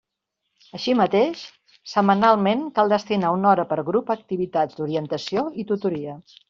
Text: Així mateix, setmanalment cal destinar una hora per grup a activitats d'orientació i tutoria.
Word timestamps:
Així 0.77 0.95
mateix, 1.01 1.43
setmanalment 1.93 2.65
cal 2.81 2.93
destinar 2.97 3.35
una 3.39 3.53
hora 3.55 3.69
per 3.75 3.81
grup 3.93 4.11
a 4.15 4.21
activitats 4.23 4.81
d'orientació 4.83 5.51
i 5.65 5.73
tutoria. 5.75 6.23